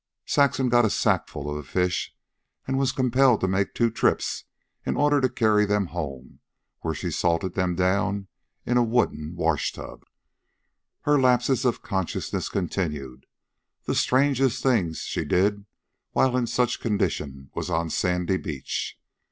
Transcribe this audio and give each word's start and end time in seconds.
Saxon 0.25 0.67
got 0.67 0.83
a 0.83 0.89
sackful 0.89 1.47
of 1.47 1.55
the 1.57 1.61
fish, 1.71 2.11
and 2.65 2.79
was 2.79 2.91
compelled 2.91 3.39
to 3.41 3.47
make 3.47 3.75
two 3.75 3.91
trips 3.91 4.45
in 4.83 4.97
order 4.97 5.21
to 5.21 5.29
carry 5.29 5.63
them 5.63 5.85
home, 5.93 6.39
where 6.79 6.95
she 6.95 7.11
salted 7.11 7.53
them 7.53 7.75
down 7.75 8.27
in 8.65 8.77
a 8.77 8.83
wooden 8.83 9.35
washtub. 9.35 10.03
Her 11.01 11.21
lapses 11.21 11.65
of 11.65 11.83
consciousness 11.83 12.49
continued. 12.49 13.27
The 13.83 13.93
strangest 13.93 14.63
thing 14.63 14.93
she 14.93 15.23
did 15.23 15.67
while 16.13 16.35
in 16.35 16.47
such 16.47 16.81
condition 16.81 17.51
was 17.53 17.69
on 17.69 17.91
Sandy 17.91 18.37
Beach. 18.37 18.97